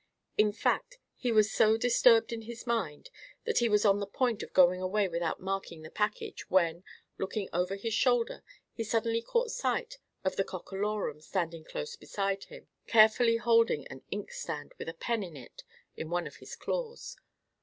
[0.35, 3.11] In fact, he was so disturbed in his mind
[3.45, 6.83] that he was on the point of going away without marking the package, when,
[7.19, 8.41] looking over his shoulder,
[8.73, 14.73] he suddenly caught sight of the Cockalorum standing close beside him, carefully holding an inkstand,
[14.79, 15.63] with a pen in it,
[15.95, 17.15] in one of his claws.